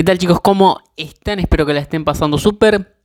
¿Qué 0.00 0.04
tal 0.04 0.16
chicos? 0.16 0.40
¿Cómo 0.40 0.80
están? 0.96 1.40
Espero 1.40 1.66
que 1.66 1.74
la 1.74 1.80
estén 1.80 2.06
pasando 2.06 2.38
súper. 2.38 2.96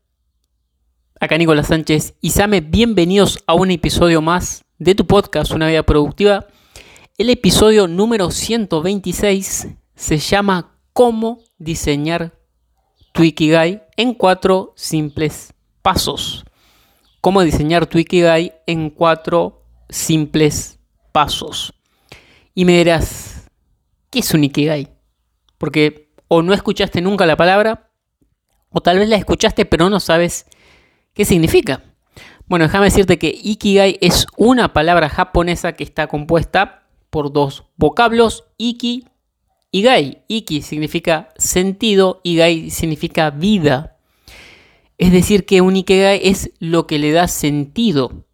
Acá 1.19 1.37
Nicolás 1.37 1.67
Sánchez 1.67 2.15
y 2.21 2.29
Same, 2.29 2.61
bienvenidos 2.61 3.43
a 3.47 3.53
un 3.53 3.69
episodio 3.69 4.21
más 4.21 4.63
de 4.79 4.95
tu 4.95 5.05
podcast 5.05 5.51
Una 5.51 5.67
Vida 5.67 5.83
Productiva. 5.83 6.47
El 7.17 7.29
episodio 7.29 7.89
número 7.89 8.31
126 8.31 9.67
se 9.93 10.17
llama 10.19 10.79
Cómo 10.93 11.39
diseñar 11.57 12.39
tu 13.11 13.23
Ikigai 13.23 13.83
en 13.97 14.13
cuatro 14.13 14.71
simples 14.77 15.53
pasos. 15.81 16.45
Cómo 17.19 17.41
diseñar 17.41 17.87
tu 17.87 17.97
Ikigai 17.97 18.53
en 18.67 18.89
cuatro 18.89 19.65
simples 19.89 20.79
pasos. 21.11 21.73
Y 22.53 22.63
me 22.63 22.77
dirás, 22.77 23.51
¿qué 24.09 24.19
es 24.19 24.33
un 24.33 24.45
Ikigai? 24.45 24.95
Porque 25.57 26.04
o 26.27 26.41
no 26.41 26.53
escuchaste 26.53 27.01
nunca 27.01 27.25
la 27.25 27.37
palabra, 27.37 27.89
o 28.69 28.81
tal 28.81 28.99
vez 28.99 29.09
la 29.09 29.15
escuchaste 29.15 29.65
pero 29.65 29.89
no 29.89 29.99
sabes 29.99 30.45
qué 31.13 31.25
significa. 31.25 31.83
Bueno, 32.47 32.65
déjame 32.65 32.85
decirte 32.85 33.17
que 33.17 33.35
Ikigai 33.43 33.97
es 34.01 34.27
una 34.37 34.71
palabra 34.71 35.09
japonesa 35.09 35.73
que 35.73 35.83
está 35.83 36.07
compuesta 36.07 36.87
por 37.09 37.33
dos 37.33 37.65
vocablos, 37.75 38.43
Iki 38.57 39.07
y 39.71 39.81
Gai. 39.81 40.23
Iki 40.27 40.61
significa 40.61 41.29
sentido 41.37 42.21
y 42.23 42.69
significa 42.69 43.31
vida. 43.31 43.97
Es 44.97 45.11
decir, 45.11 45.45
que 45.45 45.61
un 45.61 45.75
Ikigai 45.75 46.21
es 46.23 46.51
lo 46.59 46.85
que 46.85 46.99
le 46.99 47.11
da 47.11 47.27
sentido 47.27 48.25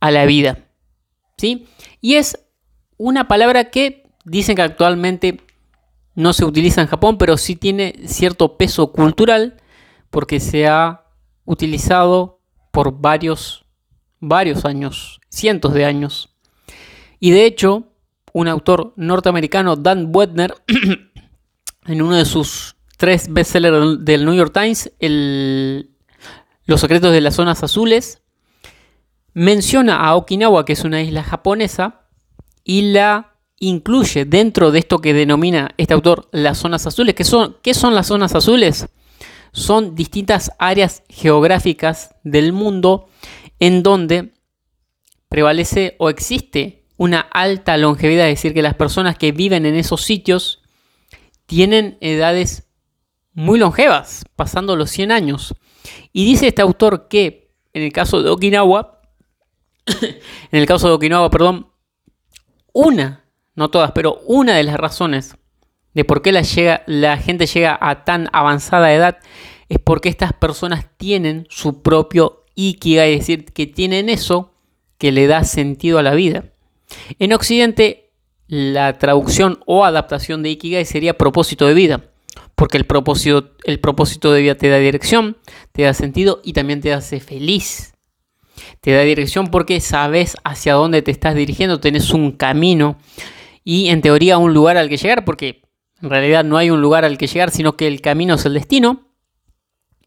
a 0.00 0.10
la 0.10 0.24
vida. 0.24 0.58
¿Sí? 1.36 1.66
Y 2.00 2.14
es 2.14 2.38
una 2.96 3.28
palabra 3.28 3.70
que 3.70 4.04
dicen 4.24 4.56
que 4.56 4.62
actualmente 4.62 5.40
no 6.14 6.32
se 6.32 6.44
utiliza 6.44 6.80
en 6.80 6.88
Japón, 6.88 7.18
pero 7.18 7.36
sí 7.36 7.56
tiene 7.56 7.94
cierto 8.06 8.56
peso 8.56 8.92
cultural 8.92 9.56
porque 10.10 10.40
se 10.40 10.66
ha 10.66 11.06
utilizado 11.44 12.40
por 12.70 13.00
varios, 13.00 13.64
varios 14.20 14.64
años, 14.64 15.20
cientos 15.28 15.72
de 15.74 15.84
años. 15.84 16.34
Y 17.18 17.30
de 17.30 17.46
hecho, 17.46 17.84
un 18.32 18.48
autor 18.48 18.92
norteamericano, 18.96 19.76
Dan 19.76 20.12
Buettner, 20.12 20.54
en 21.86 22.02
uno 22.02 22.16
de 22.16 22.24
sus 22.24 22.76
tres 22.96 23.32
bestsellers 23.32 24.04
del 24.04 24.24
New 24.24 24.34
York 24.34 24.52
Times, 24.52 24.92
Los 26.64 26.80
secretos 26.80 27.12
de 27.12 27.20
las 27.20 27.34
zonas 27.34 27.62
azules, 27.62 28.22
menciona 29.34 29.96
a 30.00 30.14
Okinawa, 30.14 30.64
que 30.64 30.74
es 30.74 30.84
una 30.84 31.02
isla 31.02 31.22
japonesa, 31.22 32.02
y 32.64 32.92
la 32.92 33.31
incluye 33.62 34.24
dentro 34.24 34.72
de 34.72 34.80
esto 34.80 34.98
que 34.98 35.14
denomina 35.14 35.70
este 35.76 35.94
autor 35.94 36.28
las 36.32 36.58
zonas 36.58 36.84
azules. 36.84 37.14
¿Qué 37.14 37.22
son, 37.22 37.56
qué 37.62 37.74
son 37.74 37.94
las 37.94 38.08
zonas 38.08 38.34
azules? 38.34 38.88
Son 39.52 39.94
distintas 39.94 40.50
áreas 40.58 41.04
geográficas 41.08 42.16
del 42.24 42.52
mundo 42.52 43.08
en 43.60 43.84
donde 43.84 44.34
prevalece 45.28 45.94
o 46.00 46.10
existe 46.10 46.86
una 46.96 47.20
alta 47.20 47.76
longevidad, 47.76 48.28
es 48.28 48.38
decir, 48.38 48.52
que 48.52 48.62
las 48.62 48.74
personas 48.74 49.16
que 49.16 49.30
viven 49.30 49.64
en 49.64 49.76
esos 49.76 50.02
sitios 50.02 50.60
tienen 51.46 51.98
edades 52.00 52.68
muy 53.32 53.60
longevas, 53.60 54.24
pasando 54.34 54.74
los 54.74 54.90
100 54.90 55.12
años. 55.12 55.54
Y 56.12 56.24
dice 56.24 56.48
este 56.48 56.62
autor 56.62 57.06
que 57.06 57.54
en 57.72 57.82
el 57.82 57.92
caso 57.92 58.24
de 58.24 58.30
Okinawa, 58.30 59.02
en 59.86 60.18
el 60.50 60.66
caso 60.66 60.88
de 60.88 60.94
Okinawa, 60.94 61.30
perdón, 61.30 61.68
una 62.72 63.21
no 63.54 63.70
todas, 63.70 63.92
pero 63.92 64.20
una 64.26 64.56
de 64.56 64.62
las 64.62 64.76
razones 64.76 65.36
de 65.94 66.04
por 66.04 66.22
qué 66.22 66.32
la, 66.32 67.16
gente 67.18 67.46
llega 67.46 67.78
a 67.80 68.04
tan 68.04 68.28
avanzada 68.32 68.92
edad 68.92 69.18
es 69.68 69.78
porque 69.78 70.08
estas 70.08 70.32
personas 70.32 70.86
tienen 70.96 71.46
su 71.50 71.82
propio 71.82 72.44
Ikigai, 72.54 73.14
es 73.14 73.20
decir, 73.20 73.44
que 73.46 73.66
tienen 73.66 74.08
eso 74.08 74.52
que 74.98 75.12
le 75.12 75.26
da 75.26 75.44
sentido 75.44 75.98
a 75.98 76.02
la 76.02 76.14
vida. 76.14 76.44
En 77.18 77.32
Occidente, 77.32 78.10
la 78.46 78.98
traducción 78.98 79.60
o 79.66 79.84
adaptación 79.84 80.42
de 80.42 80.50
Ikigai 80.50 80.84
sería 80.84 81.16
propósito 81.16 81.66
de 81.66 81.74
vida, 81.74 82.04
porque 82.54 82.76
el 82.76 82.84
propósito, 82.84 83.52
el 83.64 83.80
propósito 83.80 84.32
de 84.32 84.42
vida 84.42 84.54
te 84.54 84.68
da 84.68 84.78
dirección, 84.78 85.38
te 85.72 85.82
da 85.82 85.94
sentido 85.94 86.40
y 86.44 86.52
también 86.52 86.80
te 86.80 86.92
hace 86.92 87.20
feliz. 87.20 87.94
Te 88.80 88.92
da 88.92 89.00
dirección 89.00 89.48
porque 89.48 89.80
sabes 89.80 90.36
hacia 90.44 90.74
dónde 90.74 91.02
te 91.02 91.10
estás 91.10 91.34
dirigiendo, 91.34 91.80
tenés 91.80 92.10
un 92.10 92.32
camino 92.32 92.98
y 93.64 93.88
en 93.88 94.02
teoría 94.02 94.38
un 94.38 94.54
lugar 94.54 94.76
al 94.76 94.88
que 94.88 94.96
llegar, 94.96 95.24
porque 95.24 95.62
en 96.00 96.10
realidad 96.10 96.44
no 96.44 96.56
hay 96.56 96.70
un 96.70 96.80
lugar 96.80 97.04
al 97.04 97.18
que 97.18 97.26
llegar, 97.26 97.50
sino 97.50 97.76
que 97.76 97.86
el 97.86 98.00
camino 98.00 98.34
es 98.34 98.44
el 98.44 98.54
destino. 98.54 99.08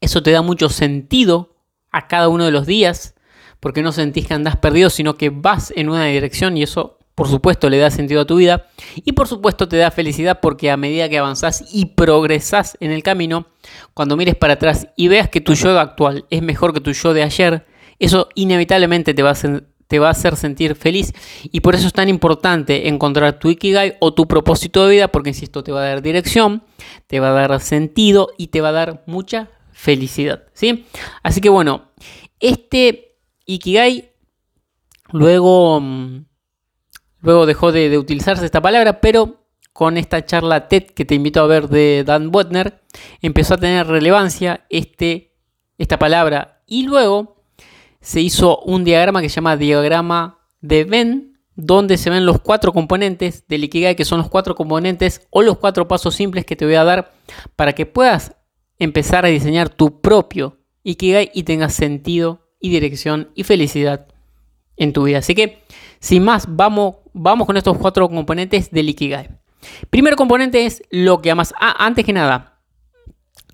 Eso 0.00 0.22
te 0.22 0.30
da 0.30 0.42
mucho 0.42 0.68
sentido 0.68 1.56
a 1.90 2.06
cada 2.06 2.28
uno 2.28 2.44
de 2.44 2.50
los 2.50 2.66
días, 2.66 3.14
porque 3.60 3.82
no 3.82 3.92
sentís 3.92 4.26
que 4.26 4.34
andás 4.34 4.56
perdido, 4.56 4.90
sino 4.90 5.16
que 5.16 5.30
vas 5.30 5.72
en 5.74 5.88
una 5.88 6.04
dirección 6.04 6.56
y 6.58 6.62
eso, 6.62 6.98
por 7.14 7.28
supuesto, 7.28 7.70
le 7.70 7.78
da 7.78 7.90
sentido 7.90 8.20
a 8.20 8.26
tu 8.26 8.36
vida. 8.36 8.66
Y 8.96 9.12
por 9.12 9.26
supuesto 9.26 9.66
te 9.68 9.78
da 9.78 9.90
felicidad 9.90 10.40
porque 10.42 10.70
a 10.70 10.76
medida 10.76 11.08
que 11.08 11.18
avanzás 11.18 11.64
y 11.72 11.86
progresás 11.86 12.76
en 12.80 12.90
el 12.90 13.02
camino, 13.02 13.46
cuando 13.94 14.18
mires 14.18 14.34
para 14.34 14.54
atrás 14.54 14.88
y 14.96 15.08
veas 15.08 15.30
que 15.30 15.40
tu 15.40 15.54
yo 15.54 15.78
actual 15.80 16.26
es 16.28 16.42
mejor 16.42 16.74
que 16.74 16.80
tu 16.82 16.92
yo 16.92 17.14
de 17.14 17.22
ayer, 17.22 17.66
eso 17.98 18.28
inevitablemente 18.34 19.14
te 19.14 19.22
va 19.22 19.30
a 19.30 19.34
te 19.86 19.98
va 19.98 20.08
a 20.08 20.12
hacer 20.12 20.36
sentir 20.36 20.74
feliz 20.74 21.12
y 21.44 21.60
por 21.60 21.74
eso 21.74 21.86
es 21.86 21.92
tan 21.92 22.08
importante 22.08 22.88
encontrar 22.88 23.38
tu 23.38 23.50
Ikigai 23.50 23.96
o 24.00 24.14
tu 24.14 24.26
propósito 24.26 24.84
de 24.84 24.92
vida 24.92 25.08
porque 25.08 25.30
insisto 25.30 25.62
te 25.62 25.72
va 25.72 25.82
a 25.82 25.88
dar 25.88 26.02
dirección, 26.02 26.62
te 27.06 27.20
va 27.20 27.28
a 27.28 27.48
dar 27.48 27.60
sentido 27.60 28.28
y 28.36 28.48
te 28.48 28.60
va 28.60 28.70
a 28.70 28.72
dar 28.72 29.04
mucha 29.06 29.50
felicidad, 29.72 30.44
¿sí? 30.52 30.86
Así 31.22 31.40
que 31.40 31.48
bueno, 31.48 31.90
este 32.40 33.16
Ikigai 33.46 34.10
luego 35.12 35.80
mm, 35.80 36.24
luego 37.26 37.44
dejó 37.44 37.72
de, 37.72 37.98
utilizarse 37.98 38.44
esta 38.44 38.62
palabra, 38.62 39.00
pero 39.00 39.46
con 39.72 39.98
esta 39.98 40.24
charla 40.24 40.68
TED 40.68 40.84
que 40.84 41.04
te 41.04 41.16
invito 41.16 41.42
a 41.42 41.46
ver 41.46 41.68
de 41.68 42.04
Dan 42.06 42.30
Butner, 42.30 42.82
empezó 43.20 43.54
a 43.54 43.58
tener 43.58 43.86
relevancia 43.86 44.64
este, 44.70 45.34
esta 45.76 45.98
palabra 45.98 46.62
y 46.66 46.84
luego 46.84 47.35
se 48.06 48.20
hizo 48.20 48.60
un 48.60 48.84
diagrama 48.84 49.20
que 49.20 49.28
se 49.28 49.34
llama 49.34 49.56
diagrama 49.56 50.38
de 50.60 50.84
Venn, 50.84 51.40
donde 51.56 51.98
se 51.98 52.08
ven 52.08 52.24
los 52.24 52.40
cuatro 52.40 52.72
componentes 52.72 53.48
del 53.48 53.64
Ikigai, 53.64 53.96
que 53.96 54.04
son 54.04 54.18
los 54.18 54.28
cuatro 54.28 54.54
componentes 54.54 55.26
o 55.30 55.42
los 55.42 55.58
cuatro 55.58 55.88
pasos 55.88 56.14
simples 56.14 56.44
que 56.44 56.54
te 56.54 56.64
voy 56.64 56.76
a 56.76 56.84
dar 56.84 57.14
para 57.56 57.72
que 57.72 57.84
puedas 57.84 58.36
empezar 58.78 59.24
a 59.24 59.28
diseñar 59.28 59.70
tu 59.70 60.00
propio 60.00 60.60
Ikigai 60.84 61.32
y 61.34 61.42
tengas 61.42 61.74
sentido 61.74 62.46
y 62.60 62.68
dirección 62.68 63.32
y 63.34 63.42
felicidad 63.42 64.06
en 64.76 64.92
tu 64.92 65.02
vida. 65.02 65.18
Así 65.18 65.34
que, 65.34 65.64
sin 65.98 66.22
más, 66.22 66.46
vamos, 66.48 66.98
vamos 67.12 67.44
con 67.44 67.56
estos 67.56 67.76
cuatro 67.76 68.08
componentes 68.08 68.70
del 68.70 68.88
Ikigai. 68.88 69.30
Primer 69.90 70.14
componente 70.14 70.64
es 70.64 70.80
lo 70.90 71.20
que 71.20 71.32
amas. 71.32 71.52
Ah, 71.58 71.74
antes 71.84 72.04
que 72.04 72.12
nada, 72.12 72.60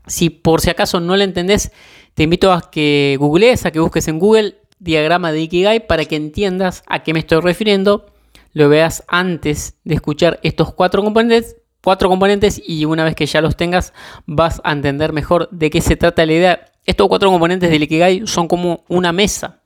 si 0.07 0.29
por 0.29 0.61
si 0.61 0.69
acaso 0.69 1.01
no 1.01 1.17
lo 1.17 1.23
entendés, 1.23 1.73
te 2.15 2.25
invito 2.25 2.53
a 2.53 2.71
que 2.71 3.17
googlees, 3.19 3.65
a 3.67 3.71
que 3.71 3.81
busques 3.81 4.09
en 4.09 4.19
Google 4.19 4.59
diagrama 4.79 5.33
de 5.33 5.41
Ikigai 5.41 5.87
para 5.87 6.05
que 6.05 6.17
entiendas 6.17 6.83
a 6.87 7.03
qué 7.03 7.13
me 7.13 7.21
estoy 7.21 7.41
refiriendo, 7.41 8.07
lo 8.53 8.69
veas 8.69 9.05
antes 9.09 9.79
de 9.85 9.95
escuchar 9.95 10.41
estos 10.43 10.75
cuatro 10.75 11.03
componentes, 11.03 11.57
cuatro 11.83 12.09
componentes 12.09 12.61
y 12.65 12.85
una 12.85 13.05
vez 13.05 13.15
que 13.15 13.27
ya 13.27 13.41
los 13.41 13.57
tengas 13.57 13.93
vas 14.27 14.61
a 14.65 14.73
entender 14.73 15.13
mejor 15.13 15.49
de 15.51 15.71
qué 15.71 15.81
se 15.81 15.97
trata 15.97 16.27
la 16.27 16.33
idea. 16.33 16.73
Estos 16.85 17.09
cuatro 17.09 17.31
componentes 17.31 17.71
del 17.71 17.85
Ikigai 17.85 18.27
son 18.27 18.49
como 18.49 18.85
una 18.89 19.13
mesa. 19.13 19.63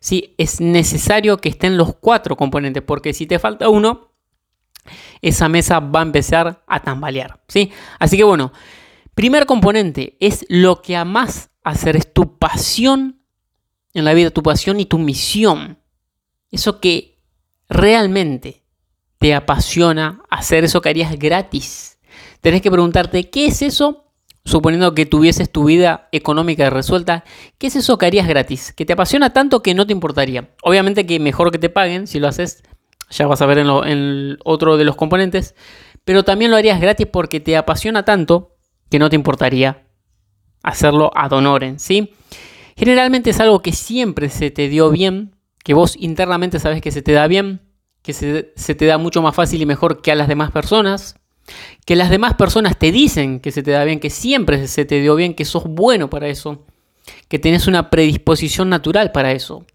¿sí? 0.00 0.34
Es 0.38 0.60
necesario 0.60 1.38
que 1.38 1.48
estén 1.48 1.76
los 1.76 1.96
cuatro 1.96 2.36
componentes 2.36 2.82
porque 2.82 3.12
si 3.12 3.26
te 3.26 3.38
falta 3.38 3.68
uno, 3.68 4.12
esa 5.20 5.48
mesa 5.48 5.80
va 5.80 6.00
a 6.00 6.04
empezar 6.04 6.62
a 6.66 6.82
tambalear. 6.82 7.40
¿sí? 7.48 7.72
Así 7.98 8.16
que 8.16 8.24
bueno, 8.24 8.52
primer 9.14 9.46
componente 9.46 10.16
es 10.20 10.46
lo 10.48 10.82
que 10.82 10.94
amas 10.96 11.50
hacer, 11.70 11.96
es 11.96 12.12
tu 12.12 12.38
pasión 12.38 13.20
en 13.94 14.04
la 14.04 14.14
vida, 14.14 14.30
tu 14.30 14.42
pasión 14.42 14.80
y 14.80 14.86
tu 14.86 14.98
misión. 14.98 15.78
Eso 16.50 16.80
que 16.80 17.18
realmente 17.68 18.62
te 19.18 19.34
apasiona 19.34 20.22
hacer, 20.30 20.64
eso 20.64 20.80
que 20.80 20.88
harías 20.88 21.18
gratis, 21.18 21.98
tenés 22.40 22.62
que 22.62 22.70
preguntarte, 22.70 23.28
¿qué 23.30 23.46
es 23.46 23.62
eso? 23.62 24.04
Suponiendo 24.44 24.94
que 24.94 25.04
tuvieses 25.04 25.50
tu 25.50 25.64
vida 25.64 26.08
económica 26.12 26.70
resuelta, 26.70 27.24
¿qué 27.58 27.66
es 27.66 27.76
eso 27.76 27.98
que 27.98 28.06
harías 28.06 28.26
gratis? 28.26 28.72
Que 28.72 28.86
te 28.86 28.94
apasiona 28.94 29.32
tanto 29.32 29.62
que 29.62 29.74
no 29.74 29.86
te 29.86 29.92
importaría. 29.92 30.50
Obviamente 30.62 31.04
que 31.04 31.18
mejor 31.18 31.50
que 31.50 31.58
te 31.58 31.68
paguen 31.68 32.06
si 32.06 32.18
lo 32.18 32.28
haces, 32.28 32.62
ya 33.10 33.26
vas 33.26 33.42
a 33.42 33.46
ver 33.46 33.58
en, 33.58 33.68
en 33.68 34.38
otro 34.44 34.76
de 34.78 34.84
los 34.84 34.96
componentes, 34.96 35.54
pero 36.04 36.24
también 36.24 36.50
lo 36.50 36.56
harías 36.56 36.80
gratis 36.80 37.06
porque 37.10 37.40
te 37.40 37.56
apasiona 37.56 38.04
tanto 38.04 38.56
que 38.90 38.98
no 38.98 39.10
te 39.10 39.16
importaría 39.16 39.87
hacerlo 40.62 41.10
ad 41.14 41.32
honorem, 41.32 41.78
¿sí? 41.78 42.12
Generalmente 42.76 43.30
es 43.30 43.40
algo 43.40 43.60
que 43.60 43.72
siempre 43.72 44.28
se 44.28 44.50
te 44.50 44.68
dio 44.68 44.90
bien, 44.90 45.34
que 45.64 45.74
vos 45.74 45.96
internamente 45.98 46.60
sabes 46.60 46.80
que 46.80 46.92
se 46.92 47.02
te 47.02 47.12
da 47.12 47.26
bien, 47.26 47.60
que 48.02 48.12
se, 48.12 48.74
te 48.74 48.86
da 48.86 48.98
mucho 48.98 49.20
más 49.20 49.34
fácil 49.34 49.60
y 49.60 49.66
mejor 49.66 50.00
que 50.00 50.12
a 50.12 50.14
las 50.14 50.28
demás 50.28 50.50
personas, 50.50 51.16
que 51.84 51.96
las 51.96 52.10
demás 52.10 52.34
personas 52.34 52.78
te 52.78 52.92
dicen 52.92 53.40
que 53.40 53.50
se 53.50 53.62
te 53.62 53.72
da 53.72 53.84
bien, 53.84 54.00
que 54.00 54.10
siempre 54.10 54.66
se 54.68 54.84
te 54.84 55.00
dio 55.00 55.16
bien, 55.16 55.34
que 55.34 55.44
sos 55.44 55.64
bueno 55.64 56.08
para 56.08 56.28
eso, 56.28 56.64
que 57.28 57.38
tenés 57.38 57.66
una 57.66 57.90
predisposición 57.90 58.68
natural 58.68 59.12
para 59.12 59.32
eso. 59.32 59.66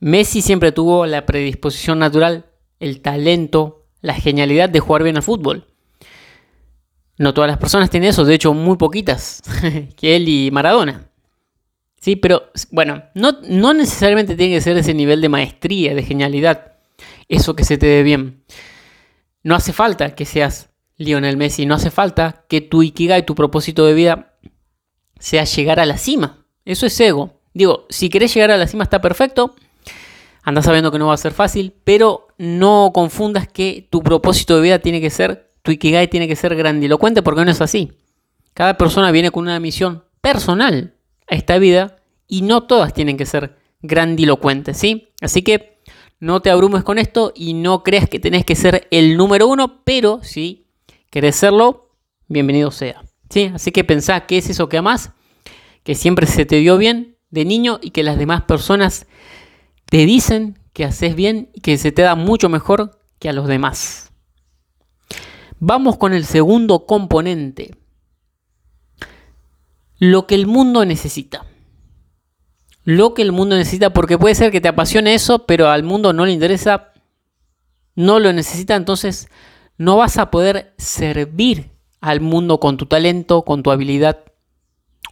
Messi 0.00 0.42
siempre 0.42 0.72
tuvo 0.72 1.06
la 1.06 1.24
predisposición 1.24 1.98
natural, 1.98 2.46
el 2.80 3.00
talento, 3.00 3.86
la 4.00 4.14
genialidad 4.14 4.68
de 4.68 4.80
jugar 4.80 5.02
bien 5.02 5.16
al 5.16 5.22
fútbol. 5.22 5.66
No 7.18 7.32
todas 7.32 7.48
las 7.48 7.58
personas 7.58 7.90
tienen 7.90 8.10
eso, 8.10 8.24
de 8.24 8.34
hecho 8.34 8.52
muy 8.52 8.76
poquitas, 8.76 9.42
que 9.96 10.16
él 10.16 10.28
y 10.28 10.50
Maradona. 10.50 11.08
Sí, 12.00 12.16
pero 12.16 12.50
bueno, 12.70 13.02
no, 13.14 13.38
no 13.48 13.72
necesariamente 13.72 14.36
tiene 14.36 14.54
que 14.54 14.60
ser 14.60 14.76
ese 14.76 14.94
nivel 14.94 15.20
de 15.20 15.28
maestría, 15.28 15.94
de 15.94 16.02
genialidad, 16.02 16.74
eso 17.28 17.56
que 17.56 17.64
se 17.64 17.78
te 17.78 17.86
dé 17.86 18.02
bien. 18.02 18.44
No 19.42 19.54
hace 19.54 19.72
falta 19.72 20.14
que 20.14 20.24
seas 20.24 20.68
Lionel 20.98 21.36
Messi, 21.36 21.66
no 21.66 21.74
hace 21.74 21.90
falta 21.90 22.44
que 22.48 22.60
tu 22.60 22.82
Ikigai, 22.82 23.24
tu 23.24 23.34
propósito 23.34 23.86
de 23.86 23.94
vida, 23.94 24.34
sea 25.18 25.44
llegar 25.44 25.80
a 25.80 25.86
la 25.86 25.98
cima. 25.98 26.44
Eso 26.64 26.86
es 26.86 26.98
ego. 27.00 27.40
Digo, 27.54 27.86
si 27.88 28.10
querés 28.10 28.34
llegar 28.34 28.50
a 28.50 28.56
la 28.56 28.66
cima 28.66 28.84
está 28.84 29.00
perfecto, 29.00 29.54
anda 30.42 30.62
sabiendo 30.62 30.92
que 30.92 30.98
no 30.98 31.08
va 31.08 31.14
a 31.14 31.18
ser 31.18 31.32
fácil, 31.32 31.74
pero 31.84 32.28
no 32.38 32.90
confundas 32.94 33.48
que 33.48 33.86
tu 33.90 34.02
propósito 34.02 34.56
de 34.56 34.62
vida 34.62 34.78
tiene 34.78 35.00
que 35.00 35.10
ser 35.10 35.45
tu 35.66 35.72
Ikigai 35.72 36.08
tiene 36.08 36.28
que 36.28 36.36
ser 36.36 36.54
grandilocuente 36.54 37.22
porque 37.22 37.44
no 37.44 37.50
es 37.50 37.60
así. 37.60 37.92
Cada 38.54 38.78
persona 38.78 39.10
viene 39.10 39.32
con 39.32 39.42
una 39.42 39.58
misión 39.58 40.04
personal 40.20 40.94
a 41.26 41.34
esta 41.34 41.58
vida 41.58 41.96
y 42.28 42.42
no 42.42 42.62
todas 42.62 42.94
tienen 42.94 43.16
que 43.16 43.26
ser 43.26 43.56
grandilocuentes, 43.82 44.78
¿sí? 44.78 45.08
Así 45.20 45.42
que 45.42 45.82
no 46.20 46.40
te 46.40 46.50
abrumes 46.50 46.84
con 46.84 46.98
esto 46.98 47.32
y 47.34 47.54
no 47.54 47.82
creas 47.82 48.08
que 48.08 48.20
tenés 48.20 48.44
que 48.44 48.54
ser 48.54 48.86
el 48.92 49.16
número 49.16 49.48
uno, 49.48 49.82
pero 49.82 50.20
si 50.22 50.68
querés 51.10 51.34
serlo, 51.34 51.90
bienvenido 52.28 52.70
sea. 52.70 53.02
¿sí? 53.28 53.50
Así 53.52 53.72
que 53.72 53.82
pensá 53.82 54.24
qué 54.26 54.38
es 54.38 54.48
eso 54.48 54.68
que 54.68 54.78
amás, 54.78 55.10
que 55.82 55.96
siempre 55.96 56.28
se 56.28 56.46
te 56.46 56.56
dio 56.56 56.78
bien 56.78 57.18
de 57.30 57.44
niño 57.44 57.80
y 57.82 57.90
que 57.90 58.04
las 58.04 58.18
demás 58.18 58.42
personas 58.42 59.06
te 59.90 60.06
dicen 60.06 60.60
que 60.72 60.84
haces 60.84 61.16
bien 61.16 61.50
y 61.54 61.60
que 61.60 61.76
se 61.76 61.90
te 61.90 62.02
da 62.02 62.14
mucho 62.14 62.48
mejor 62.48 63.00
que 63.18 63.28
a 63.28 63.32
los 63.32 63.48
demás. 63.48 64.05
Vamos 65.58 65.96
con 65.96 66.12
el 66.12 66.24
segundo 66.24 66.86
componente. 66.86 67.76
Lo 69.98 70.26
que 70.26 70.34
el 70.34 70.46
mundo 70.46 70.84
necesita. 70.84 71.46
Lo 72.84 73.14
que 73.14 73.22
el 73.22 73.32
mundo 73.32 73.56
necesita, 73.56 73.92
porque 73.92 74.18
puede 74.18 74.34
ser 74.34 74.52
que 74.52 74.60
te 74.60 74.68
apasione 74.68 75.14
eso, 75.14 75.46
pero 75.46 75.68
al 75.68 75.82
mundo 75.82 76.12
no 76.12 76.24
le 76.24 76.32
interesa, 76.32 76.92
no 77.94 78.20
lo 78.20 78.32
necesita, 78.32 78.76
entonces 78.76 79.28
no 79.78 79.96
vas 79.96 80.18
a 80.18 80.30
poder 80.30 80.74
servir 80.78 81.70
al 82.00 82.20
mundo 82.20 82.60
con 82.60 82.76
tu 82.76 82.86
talento, 82.86 83.42
con 83.42 83.62
tu 83.62 83.70
habilidad 83.70 84.24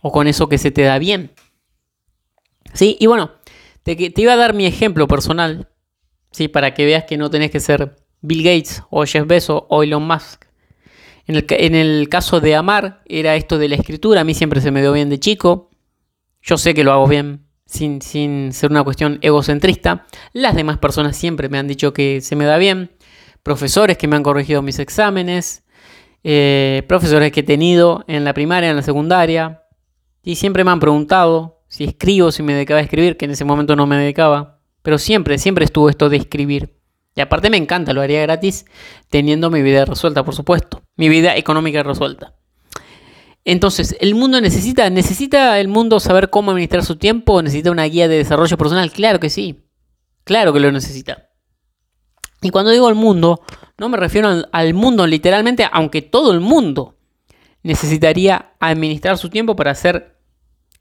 o 0.03 0.13
con 0.13 0.27
eso 0.27 0.49
que 0.49 0.59
se 0.59 0.71
te 0.71 0.83
da 0.83 0.99
bien. 0.99 1.33
¿Sí? 2.75 2.97
Y 3.01 3.07
bueno, 3.07 3.33
te, 3.83 4.13
iba 4.17 4.33
a 4.35 4.37
dar 4.37 4.55
mi 4.55 4.67
ejemplo 4.67 5.09
personal, 5.09 5.69
¿sí? 6.31 6.49
Para 6.49 6.75
que 6.75 6.85
veas 6.85 7.05
que 7.05 7.17
no 7.17 7.31
tenés 7.31 7.51
que 7.51 7.61
ser 7.61 7.97
Bill 8.25 8.43
Gates 8.43 8.83
o 8.89 9.05
Jeff 9.05 9.27
Bezos 9.27 9.65
o 9.69 9.83
Elon 9.83 10.07
Musk. 10.07 10.45
En 11.27 11.75
el, 11.75 12.09
caso 12.09 12.41
de 12.41 12.55
amar, 12.55 13.03
era 13.07 13.37
esto 13.37 13.59
de 13.59 13.69
la 13.69 13.77
escritura. 13.77 14.23
A 14.23 14.25
mí 14.25 14.35
siempre 14.35 14.61
se 14.61 14.71
me 14.71 14.81
dio 14.81 14.93
bien 14.93 15.11
de 15.11 15.21
chico. 15.21 15.71
Yo 16.43 16.57
sé 16.59 16.75
que 16.75 16.85
lo 16.85 16.93
hago 16.93 17.07
bien 17.07 17.47
sin, 17.67 18.03
sin 18.03 18.53
ser 18.53 18.71
una 18.71 18.83
cuestión 18.83 19.19
egocentrista. 19.21 20.07
Las 20.33 20.55
demás 20.55 20.79
personas 20.79 21.17
siempre 21.17 21.49
me 21.49 21.59
han 21.59 21.69
dicho 21.69 21.93
que 21.93 22.21
se 22.21 22.35
me 22.35 22.45
da 22.45 22.57
bien. 22.59 22.93
Profesores 23.43 23.99
que 23.99 24.09
me 24.09 24.17
han 24.17 24.23
corregido 24.23 24.63
mis 24.63 24.79
exámenes. 24.79 25.63
Eh, 26.23 26.83
profesores 26.89 27.31
que 27.31 27.41
he 27.41 27.45
tenido 27.45 28.05
en 28.07 28.25
la 28.25 28.33
primaria, 28.33 28.71
en 28.71 28.77
la 28.77 28.83
secundaria. 28.83 29.63
Y 30.23 30.37
siempre 30.37 30.65
me 30.65 30.71
han 30.71 30.81
preguntado 30.81 31.63
si 31.69 31.85
escribo, 31.85 32.33
si 32.33 32.43
me 32.43 32.55
dedicaba 32.55 32.81
a 32.81 32.85
escribir, 32.85 33.19
que 33.19 33.27
en 33.27 33.33
ese 33.33 33.45
momento 33.45 33.77
no 33.77 33.87
me 33.87 33.97
dedicaba. 33.97 34.61
Pero 34.83 34.99
siempre, 34.99 35.37
siempre 35.39 35.65
estuvo 35.67 35.91
esto 35.91 36.09
de 36.09 36.17
escribir. 36.19 36.84
Y 37.17 37.21
aparte 37.21 37.51
me 37.51 37.57
encanta, 37.57 37.93
lo 37.93 38.01
haría 38.01 38.23
gratis 38.23 38.67
teniendo 39.09 39.51
mi 39.51 39.63
vida 39.63 39.85
resuelta, 39.85 40.25
por 40.25 40.35
supuesto. 40.35 40.83
Mi 40.97 41.09
vida 41.09 41.37
económica 41.37 41.83
resuelta. 41.83 42.35
Entonces, 43.45 43.97
¿el 44.01 44.15
mundo 44.15 44.41
necesita, 44.41 44.89
necesita 44.91 45.61
el 45.61 45.69
mundo 45.69 46.01
saber 46.01 46.31
cómo 46.31 46.51
administrar 46.51 46.85
su 46.85 46.97
tiempo? 46.97 47.43
¿Necesita 47.43 47.71
una 47.71 47.85
guía 47.85 48.09
de 48.09 48.17
desarrollo 48.17 48.57
personal? 48.57 48.91
Claro 48.91 49.21
que 49.21 49.31
sí. 49.31 49.65
Claro 50.25 50.53
que 50.53 50.61
lo 50.61 50.73
necesita. 50.73 51.29
Y 52.41 52.51
cuando 52.51 52.71
digo 52.71 52.89
el 52.89 52.95
mundo, 52.95 53.43
no 53.79 53.89
me 53.89 53.97
refiero 53.97 54.45
al 54.51 54.75
mundo 54.75 55.07
literalmente, 55.07 55.69
aunque 55.71 56.03
todo 56.03 56.33
el 56.33 56.41
mundo 56.41 56.97
necesitaría 57.63 58.53
administrar 58.61 59.19
su 59.19 59.31
tiempo 59.31 59.57
para 59.57 59.71
hacer 59.71 60.19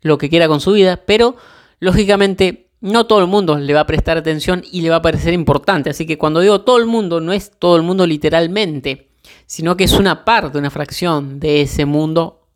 lo 0.01 0.17
que 0.17 0.29
quiera 0.29 0.47
con 0.47 0.61
su 0.61 0.73
vida, 0.73 1.01
pero 1.05 1.35
lógicamente 1.79 2.71
no 2.83 3.05
todo 3.05 3.19
el 3.19 3.27
mundo 3.27 3.57
le 3.57 3.73
va 3.73 3.79
a 3.79 3.87
prestar 3.87 4.17
atención 4.17 4.61
y 4.69 4.81
le 4.81 4.89
va 4.89 4.97
a 4.97 5.01
parecer 5.01 5.33
importante. 5.33 5.89
Así 5.89 6.05
que 6.05 6.17
cuando 6.17 6.41
digo 6.41 6.61
todo 6.61 6.77
el 6.77 6.85
mundo, 6.85 7.21
no 7.21 7.31
es 7.31 7.51
todo 7.57 7.77
el 7.77 7.81
mundo 7.81 8.05
literalmente, 8.05 9.09
sino 9.45 9.77
que 9.77 9.85
es 9.85 9.93
una 9.93 10.25
parte, 10.25 10.57
una 10.57 10.69
fracción 10.69 11.39
de 11.39 11.61
ese 11.61 11.85
mundo 11.85 12.49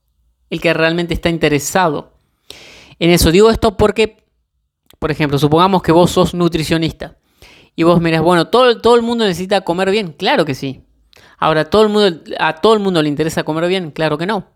el 0.50 0.60
que 0.60 0.74
realmente 0.74 1.14
está 1.14 1.30
interesado 1.30 2.12
en 3.00 3.10
eso. 3.10 3.32
Digo 3.32 3.50
esto 3.50 3.78
porque, 3.78 4.26
por 5.00 5.12
ejemplo, 5.12 5.40
supongamos 5.40 5.82
que 5.82 5.94
vos 5.94 6.12
sos 6.12 6.34
nutricionista 6.34 7.18
y 7.78 7.84
vos 7.84 8.02
mirás, 8.02 8.22
bueno, 8.22 8.50
todo, 8.50 8.82
todo 8.82 8.96
el 8.96 9.04
mundo 9.04 9.24
necesita 9.24 9.62
comer 9.62 9.92
bien. 9.92 10.12
Claro 10.12 10.44
que 10.44 10.56
sí. 10.56 10.84
Ahora, 11.38 11.70
¿todo 11.70 11.84
el 11.84 11.90
mundo, 11.90 12.22
¿a 12.38 12.56
todo 12.56 12.74
el 12.74 12.82
mundo 12.82 13.02
le 13.02 13.08
interesa 13.08 13.44
comer 13.44 13.70
bien? 13.70 13.92
Claro 13.92 14.18
que 14.18 14.26
no. 14.26 14.50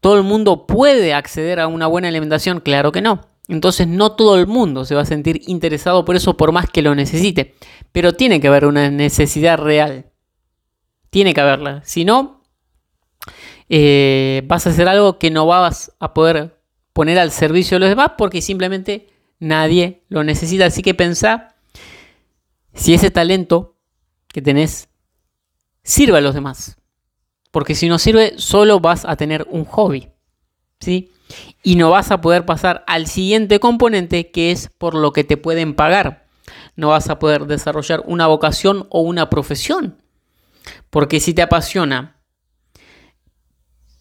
¿Todo 0.00 0.16
el 0.16 0.22
mundo 0.22 0.66
puede 0.66 1.12
acceder 1.12 1.60
a 1.60 1.66
una 1.66 1.86
buena 1.86 2.08
alimentación? 2.08 2.60
Claro 2.60 2.92
que 2.92 3.02
no. 3.02 3.28
Entonces 3.48 3.88
no 3.88 4.12
todo 4.12 4.38
el 4.38 4.46
mundo 4.46 4.84
se 4.84 4.94
va 4.94 5.02
a 5.02 5.06
sentir 5.06 5.40
interesado 5.46 6.04
por 6.04 6.16
eso 6.16 6.36
por 6.36 6.52
más 6.52 6.68
que 6.68 6.82
lo 6.82 6.94
necesite. 6.94 7.54
Pero 7.92 8.12
tiene 8.12 8.40
que 8.40 8.48
haber 8.48 8.66
una 8.66 8.90
necesidad 8.90 9.58
real. 9.58 10.12
Tiene 11.10 11.32
que 11.32 11.40
haberla. 11.40 11.82
Si 11.84 12.04
no, 12.04 12.42
eh, 13.70 14.42
vas 14.46 14.66
a 14.66 14.70
hacer 14.70 14.86
algo 14.86 15.18
que 15.18 15.30
no 15.30 15.46
vas 15.46 15.92
a 15.98 16.12
poder 16.12 16.60
poner 16.92 17.18
al 17.18 17.30
servicio 17.30 17.76
de 17.76 17.80
los 17.80 17.88
demás 17.88 18.12
porque 18.18 18.42
simplemente 18.42 19.08
nadie 19.38 20.04
lo 20.08 20.24
necesita. 20.24 20.66
Así 20.66 20.82
que 20.82 20.94
pensá 20.94 21.56
si 22.74 22.92
ese 22.92 23.10
talento 23.10 23.76
que 24.28 24.42
tenés 24.42 24.90
sirve 25.82 26.18
a 26.18 26.20
los 26.20 26.34
demás. 26.34 26.76
Porque 27.50 27.74
si 27.74 27.88
no 27.88 27.98
sirve, 27.98 28.34
solo 28.36 28.78
vas 28.78 29.06
a 29.06 29.16
tener 29.16 29.46
un 29.50 29.64
hobby. 29.64 30.10
¿Sí? 30.80 31.10
Y 31.62 31.76
no 31.76 31.90
vas 31.90 32.10
a 32.10 32.20
poder 32.20 32.46
pasar 32.46 32.84
al 32.86 33.06
siguiente 33.06 33.60
componente 33.60 34.30
que 34.30 34.50
es 34.50 34.70
por 34.78 34.94
lo 34.94 35.12
que 35.12 35.24
te 35.24 35.36
pueden 35.36 35.74
pagar. 35.74 36.26
No 36.76 36.88
vas 36.88 37.10
a 37.10 37.18
poder 37.18 37.46
desarrollar 37.46 38.02
una 38.06 38.26
vocación 38.26 38.86
o 38.90 39.00
una 39.00 39.28
profesión. 39.30 39.98
Porque 40.90 41.20
si 41.20 41.34
te 41.34 41.42
apasiona, 41.42 42.16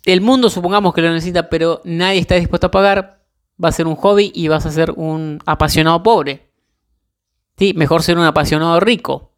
el 0.06 0.22
mundo 0.22 0.50
supongamos 0.50 0.94
que 0.94 1.02
lo 1.02 1.12
necesita, 1.12 1.50
pero 1.50 1.82
nadie 1.84 2.20
está 2.20 2.36
dispuesto 2.36 2.68
a 2.68 2.72
pagar, 2.72 3.26
va 3.64 3.70
a 3.70 3.74
ser 3.74 3.88
un 3.88 3.96
hobby 3.96 4.32
y 4.34 4.48
vas 4.48 4.66
a 4.66 4.72
ser 4.72 4.92
un 4.92 5.40
apasionado 5.46 6.02
pobre. 6.04 6.52
¿Sí? 7.58 7.74
Mejor 7.76 8.04
ser 8.04 8.18
un 8.18 8.24
apasionado 8.24 8.80
rico 8.80 9.34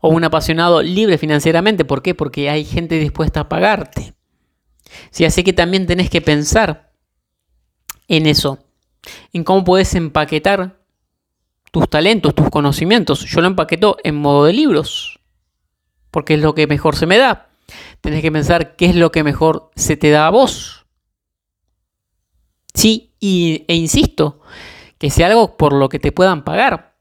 o 0.00 0.10
un 0.10 0.22
apasionado 0.22 0.82
libre 0.82 1.18
financieramente. 1.18 1.84
¿Por 1.84 2.02
qué? 2.02 2.14
Porque 2.14 2.50
hay 2.50 2.64
gente 2.64 2.98
dispuesta 2.98 3.40
a 3.40 3.48
pagarte. 3.48 4.14
Sí, 5.10 5.24
así 5.24 5.42
que 5.42 5.52
también 5.52 5.86
tenés 5.86 6.10
que 6.10 6.20
pensar 6.20 6.93
en 8.08 8.26
eso, 8.26 8.58
en 9.32 9.44
cómo 9.44 9.64
puedes 9.64 9.94
empaquetar 9.94 10.78
tus 11.70 11.88
talentos, 11.88 12.34
tus 12.34 12.50
conocimientos. 12.50 13.24
Yo 13.24 13.40
lo 13.40 13.48
empaqueto 13.48 13.96
en 14.04 14.14
modo 14.14 14.44
de 14.44 14.52
libros, 14.52 15.20
porque 16.10 16.34
es 16.34 16.40
lo 16.40 16.54
que 16.54 16.66
mejor 16.66 16.96
se 16.96 17.06
me 17.06 17.18
da. 17.18 17.48
Tenés 18.00 18.22
que 18.22 18.32
pensar 18.32 18.76
qué 18.76 18.86
es 18.86 18.96
lo 18.96 19.10
que 19.10 19.24
mejor 19.24 19.70
se 19.74 19.96
te 19.96 20.10
da 20.10 20.26
a 20.26 20.30
vos. 20.30 20.86
Sí, 22.74 23.14
y, 23.20 23.64
e 23.68 23.74
insisto, 23.74 24.40
que 24.98 25.10
sea 25.10 25.28
algo 25.28 25.56
por 25.56 25.72
lo 25.72 25.88
que 25.88 25.98
te 25.98 26.12
puedan 26.12 26.44
pagar. 26.44 26.94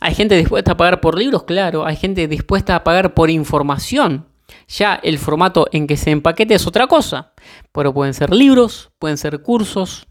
Hay 0.00 0.14
gente 0.14 0.36
dispuesta 0.36 0.72
a 0.72 0.76
pagar 0.76 1.00
por 1.00 1.18
libros, 1.18 1.44
claro. 1.44 1.84
Hay 1.84 1.96
gente 1.96 2.26
dispuesta 2.26 2.74
a 2.74 2.84
pagar 2.84 3.12
por 3.14 3.28
información. 3.28 4.29
Ya 4.68 4.94
el 4.94 5.18
formato 5.18 5.66
en 5.72 5.86
que 5.86 5.96
se 5.96 6.10
empaquete 6.10 6.54
es 6.54 6.66
otra 6.66 6.86
cosa. 6.86 7.32
Pero 7.72 7.92
pueden 7.92 8.14
ser 8.14 8.32
libros, 8.32 8.90
pueden 8.98 9.18
ser 9.18 9.42
cursos 9.42 10.06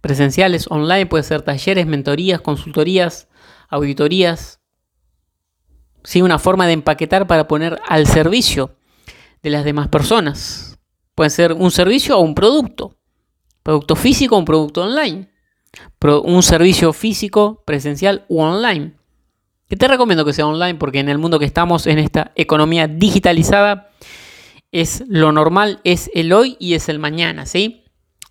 presenciales, 0.00 0.66
online, 0.70 1.06
pueden 1.06 1.24
ser 1.24 1.42
talleres, 1.42 1.86
mentorías, 1.86 2.40
consultorías, 2.40 3.28
auditorías. 3.70 4.60
Sí, 6.02 6.20
una 6.20 6.38
forma 6.38 6.66
de 6.66 6.74
empaquetar 6.74 7.26
para 7.26 7.48
poner 7.48 7.80
al 7.88 8.06
servicio 8.06 8.76
de 9.42 9.50
las 9.50 9.64
demás 9.64 9.88
personas. 9.88 10.78
Puede 11.14 11.30
ser 11.30 11.52
un 11.52 11.70
servicio 11.70 12.18
o 12.18 12.20
un 12.20 12.34
producto. 12.34 12.98
Producto 13.62 13.96
físico 13.96 14.36
o 14.36 14.38
un 14.38 14.44
producto 14.44 14.82
online. 14.82 15.30
un 16.24 16.42
servicio 16.42 16.92
físico, 16.92 17.62
presencial 17.64 18.26
o 18.28 18.42
online. 18.42 18.94
Te 19.78 19.88
recomiendo 19.88 20.24
que 20.24 20.32
sea 20.32 20.46
online 20.46 20.76
porque 20.76 21.00
en 21.00 21.08
el 21.08 21.18
mundo 21.18 21.38
que 21.38 21.44
estamos, 21.44 21.86
en 21.86 21.98
esta 21.98 22.32
economía 22.34 22.86
digitalizada, 22.86 23.90
es 24.72 25.04
lo 25.08 25.32
normal, 25.32 25.80
es 25.84 26.10
el 26.14 26.32
hoy 26.32 26.56
y 26.58 26.74
es 26.74 26.88
el 26.88 26.98
mañana, 26.98 27.46
¿sí? 27.46 27.84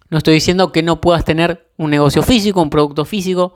No 0.10 0.18
estoy 0.18 0.36
diciendo 0.36 0.72
que 0.72 0.84
no 0.84 1.02
puedas 1.02 1.26
tener 1.26 1.72
un 1.78 1.90
negocio 1.90 2.22
físico, 2.22 2.62
un 2.62 2.70
producto 2.70 3.06
físico, 3.06 3.56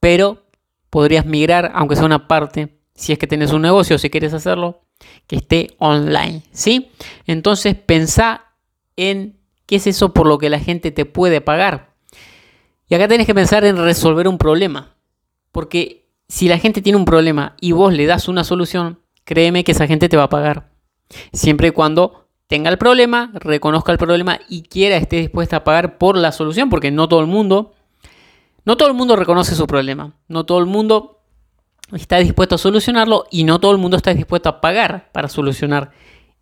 pero 0.00 0.46
podrías 0.90 1.26
migrar, 1.26 1.72
aunque 1.74 1.96
sea 1.96 2.04
una 2.04 2.28
parte, 2.28 2.78
si 2.94 3.12
es 3.12 3.18
que 3.18 3.26
tienes 3.26 3.52
un 3.52 3.62
negocio, 3.62 3.98
si 3.98 4.10
quieres 4.10 4.32
hacerlo, 4.32 4.82
que 5.26 5.36
esté 5.36 5.76
online, 5.78 6.42
¿sí? 6.52 6.90
Entonces 7.26 7.74
pensá 7.74 8.52
en 8.96 9.40
qué 9.66 9.76
es 9.76 9.86
eso 9.86 10.12
por 10.12 10.26
lo 10.26 10.38
que 10.38 10.50
la 10.50 10.60
gente 10.60 10.90
te 10.90 11.04
puede 11.04 11.40
pagar. 11.40 11.94
Y 12.88 12.94
acá 12.94 13.08
tenés 13.08 13.26
que 13.26 13.34
pensar 13.34 13.64
en 13.64 13.76
resolver 13.76 14.28
un 14.28 14.38
problema, 14.38 14.94
porque 15.50 16.05
si 16.28 16.48
la 16.48 16.58
gente 16.58 16.82
tiene 16.82 16.98
un 16.98 17.04
problema 17.04 17.54
y 17.60 17.72
vos 17.72 17.92
le 17.92 18.06
das 18.06 18.28
una 18.28 18.44
solución, 18.44 19.00
créeme 19.24 19.64
que 19.64 19.72
esa 19.72 19.86
gente 19.86 20.08
te 20.08 20.16
va 20.16 20.24
a 20.24 20.28
pagar. 20.28 20.70
Siempre 21.32 21.68
y 21.68 21.70
cuando 21.70 22.28
tenga 22.48 22.70
el 22.70 22.78
problema, 22.78 23.30
reconozca 23.34 23.92
el 23.92 23.98
problema 23.98 24.38
y 24.48 24.62
quiera 24.62 24.96
esté 24.96 25.16
dispuesta 25.16 25.56
a 25.56 25.64
pagar 25.64 25.98
por 25.98 26.16
la 26.16 26.32
solución, 26.32 26.70
porque 26.70 26.90
no 26.90 27.08
todo 27.08 27.20
el 27.20 27.26
mundo, 27.26 27.74
no 28.64 28.76
todo 28.76 28.88
el 28.88 28.94
mundo 28.94 29.16
reconoce 29.16 29.54
su 29.54 29.66
problema, 29.66 30.14
no 30.28 30.44
todo 30.44 30.58
el 30.58 30.66
mundo 30.66 31.20
está 31.92 32.18
dispuesto 32.18 32.56
a 32.56 32.58
solucionarlo 32.58 33.26
y 33.30 33.44
no 33.44 33.60
todo 33.60 33.72
el 33.72 33.78
mundo 33.78 33.96
está 33.96 34.12
dispuesto 34.14 34.48
a 34.48 34.60
pagar 34.60 35.10
para 35.12 35.28
solucionar 35.28 35.92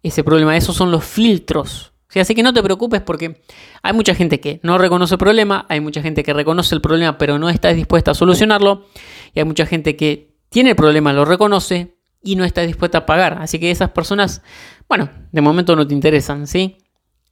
ese 0.02 0.24
problema. 0.24 0.56
Esos 0.56 0.76
son 0.76 0.90
los 0.90 1.04
filtros. 1.04 1.93
Así 2.20 2.34
que 2.34 2.42
no 2.42 2.52
te 2.52 2.62
preocupes 2.62 3.00
porque 3.02 3.42
hay 3.82 3.92
mucha 3.92 4.14
gente 4.14 4.40
que 4.40 4.60
no 4.62 4.78
reconoce 4.78 5.14
el 5.14 5.18
problema, 5.18 5.66
hay 5.68 5.80
mucha 5.80 6.02
gente 6.02 6.22
que 6.22 6.32
reconoce 6.32 6.74
el 6.74 6.80
problema 6.80 7.18
pero 7.18 7.38
no 7.38 7.50
está 7.50 7.72
dispuesta 7.72 8.12
a 8.12 8.14
solucionarlo 8.14 8.86
y 9.34 9.40
hay 9.40 9.44
mucha 9.44 9.66
gente 9.66 9.96
que 9.96 10.34
tiene 10.48 10.70
el 10.70 10.76
problema, 10.76 11.12
lo 11.12 11.24
reconoce 11.24 11.96
y 12.22 12.36
no 12.36 12.44
está 12.44 12.62
dispuesta 12.62 12.98
a 12.98 13.06
pagar. 13.06 13.38
Así 13.40 13.58
que 13.58 13.70
esas 13.70 13.90
personas, 13.90 14.42
bueno, 14.88 15.10
de 15.32 15.40
momento 15.40 15.76
no 15.76 15.86
te 15.86 15.94
interesan, 15.94 16.46
¿sí? 16.46 16.78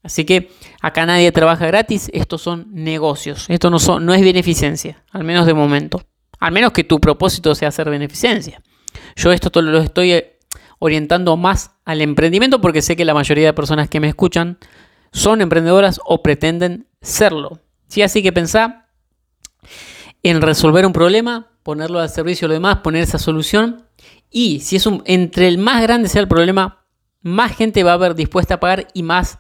Así 0.02 0.24
que 0.24 0.50
acá 0.80 1.06
nadie 1.06 1.30
trabaja 1.30 1.66
gratis, 1.66 2.10
estos 2.12 2.42
son 2.42 2.66
negocios, 2.72 3.46
esto 3.48 3.70
no, 3.70 3.78
no 4.00 4.14
es 4.14 4.20
beneficencia, 4.20 5.04
al 5.12 5.24
menos 5.24 5.46
de 5.46 5.54
momento. 5.54 6.02
Al 6.40 6.52
menos 6.52 6.72
que 6.72 6.82
tu 6.82 7.00
propósito 7.00 7.54
sea 7.54 7.68
hacer 7.68 7.88
beneficencia. 7.88 8.60
Yo 9.14 9.30
esto 9.30 9.62
lo 9.62 9.78
estoy 9.78 10.24
orientando 10.84 11.36
más 11.36 11.76
al 11.84 12.00
emprendimiento 12.00 12.60
porque 12.60 12.82
sé 12.82 12.96
que 12.96 13.04
la 13.04 13.14
mayoría 13.14 13.46
de 13.46 13.52
personas 13.52 13.88
que 13.88 14.00
me 14.00 14.08
escuchan 14.08 14.58
son 15.12 15.40
emprendedoras 15.40 16.00
o 16.04 16.24
pretenden 16.24 16.88
serlo. 17.00 17.60
¿Sí? 17.86 18.02
Así 18.02 18.20
que 18.20 18.32
pensá 18.32 18.88
en 20.24 20.42
resolver 20.42 20.84
un 20.84 20.92
problema, 20.92 21.52
ponerlo 21.62 22.00
al 22.00 22.08
servicio 22.08 22.48
de 22.48 22.48
lo 22.48 22.54
demás, 22.54 22.78
poner 22.78 23.04
esa 23.04 23.18
solución 23.18 23.86
y 24.28 24.58
si 24.58 24.74
es 24.74 24.86
un, 24.86 25.04
entre 25.06 25.46
el 25.46 25.56
más 25.56 25.82
grande 25.82 26.08
sea 26.08 26.20
el 26.20 26.26
problema, 26.26 26.84
más 27.20 27.56
gente 27.56 27.84
va 27.84 27.92
a 27.92 27.94
haber 27.94 28.16
dispuesta 28.16 28.54
a 28.54 28.60
pagar 28.60 28.88
y 28.92 29.04
más 29.04 29.38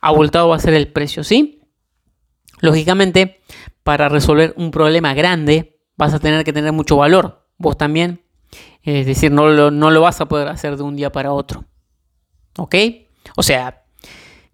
abultado 0.00 0.48
va 0.48 0.56
a 0.56 0.58
ser 0.58 0.74
el 0.74 0.88
precio, 0.88 1.22
¿sí? 1.22 1.62
Lógicamente, 2.62 3.42
para 3.84 4.08
resolver 4.08 4.54
un 4.56 4.72
problema 4.72 5.14
grande, 5.14 5.80
vas 5.96 6.14
a 6.14 6.18
tener 6.18 6.42
que 6.42 6.52
tener 6.52 6.72
mucho 6.72 6.96
valor, 6.96 7.46
vos 7.58 7.78
también. 7.78 8.24
Es 8.82 9.06
decir, 9.06 9.30
no 9.30 9.48
lo, 9.48 9.70
no 9.70 9.90
lo 9.90 10.00
vas 10.00 10.20
a 10.20 10.26
poder 10.26 10.48
hacer 10.48 10.76
de 10.76 10.82
un 10.82 10.96
día 10.96 11.12
para 11.12 11.32
otro. 11.32 11.64
¿Ok? 12.56 12.74
O 13.36 13.42
sea, 13.42 13.84